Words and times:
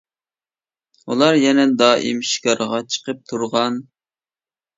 ئۇلار 1.13 1.37
يەنە 1.39 1.65
دائىم 1.81 2.23
شىكارغا 2.31 2.81
چىقىپ 2.95 3.21
تۇرغان. 3.33 3.79